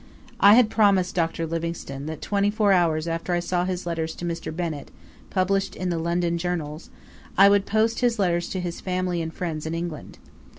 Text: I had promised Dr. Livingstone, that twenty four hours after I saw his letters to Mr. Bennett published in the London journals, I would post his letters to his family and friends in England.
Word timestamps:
I 0.39 0.55
had 0.55 0.71
promised 0.71 1.13
Dr. 1.13 1.45
Livingstone, 1.45 2.07
that 2.07 2.23
twenty 2.23 2.49
four 2.49 2.73
hours 2.73 3.07
after 3.07 3.33
I 3.33 3.39
saw 3.39 3.65
his 3.65 3.85
letters 3.85 4.15
to 4.15 4.25
Mr. 4.25 4.51
Bennett 4.51 4.89
published 5.29 5.75
in 5.75 5.91
the 5.91 5.99
London 5.99 6.39
journals, 6.39 6.89
I 7.37 7.47
would 7.49 7.67
post 7.67 7.99
his 7.99 8.17
letters 8.17 8.49
to 8.49 8.59
his 8.59 8.81
family 8.81 9.21
and 9.21 9.31
friends 9.31 9.67
in 9.67 9.75
England. 9.75 10.17